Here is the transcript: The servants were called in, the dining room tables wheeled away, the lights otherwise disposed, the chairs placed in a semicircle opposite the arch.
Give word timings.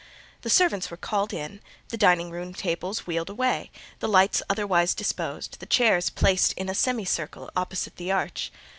The 0.41 0.49
servants 0.49 0.89
were 0.89 0.97
called 0.97 1.31
in, 1.31 1.61
the 1.89 1.95
dining 1.95 2.31
room 2.31 2.55
tables 2.55 3.05
wheeled 3.05 3.29
away, 3.29 3.69
the 3.99 4.07
lights 4.09 4.41
otherwise 4.49 4.95
disposed, 4.95 5.59
the 5.59 5.67
chairs 5.67 6.09
placed 6.09 6.53
in 6.53 6.69
a 6.69 6.73
semicircle 6.73 7.51
opposite 7.55 7.97
the 7.97 8.11
arch. 8.11 8.51